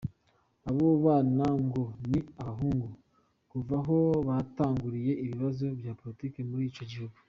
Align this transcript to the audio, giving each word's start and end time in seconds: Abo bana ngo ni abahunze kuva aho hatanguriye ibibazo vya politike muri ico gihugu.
Abo 0.69 0.87
bana 1.05 1.45
ngo 1.65 1.83
ni 2.09 2.19
abahunze 2.41 2.95
kuva 3.49 3.75
aho 3.81 3.99
hatanguriye 4.37 5.11
ibibazo 5.23 5.63
vya 5.79 5.93
politike 5.99 6.39
muri 6.49 6.63
ico 6.69 6.83
gihugu. 6.91 7.17